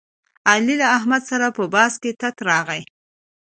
علي 0.49 0.75
له 0.81 0.87
احمد 0.97 1.21
سره 1.31 1.47
په 1.57 1.63
بحث 1.73 1.93
کې 2.03 2.11
تت 2.21 2.35
راغلی. 2.49 2.81